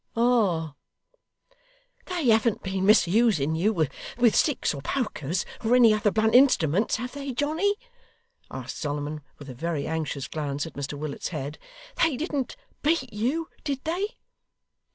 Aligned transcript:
Ah!' 0.15 0.73
'They 2.07 2.29
haven't 2.29 2.63
been 2.63 2.87
misusing 2.87 3.53
you 3.53 3.71
with 3.71 4.35
sticks, 4.35 4.73
or 4.73 4.81
pokers, 4.81 5.45
or 5.63 5.75
any 5.75 5.93
other 5.93 6.09
blunt 6.09 6.33
instruments 6.33 6.95
have 6.95 7.11
they, 7.11 7.31
Johnny?' 7.31 7.75
asked 8.49 8.79
Solomon, 8.79 9.21
with 9.37 9.47
a 9.47 9.53
very 9.53 9.85
anxious 9.85 10.27
glance 10.27 10.65
at 10.65 10.73
Mr 10.73 10.97
Willet's 10.97 11.27
head. 11.27 11.59
'They 12.01 12.17
didn't 12.17 12.55
beat 12.81 13.13
you, 13.13 13.49
did 13.63 13.83
they? 13.83 14.17